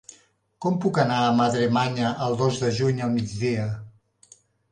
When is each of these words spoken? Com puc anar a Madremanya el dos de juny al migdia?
Com 0.65 0.77
puc 0.85 0.95
anar 1.03 1.17
a 1.25 1.33
Madremanya 1.41 2.13
el 2.27 2.39
dos 2.41 2.57
de 2.63 2.73
juny 2.79 3.05
al 3.09 3.13
migdia? 3.19 3.67